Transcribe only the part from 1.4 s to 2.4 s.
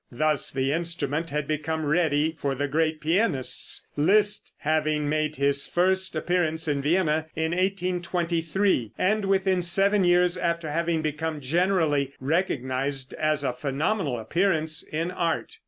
become ready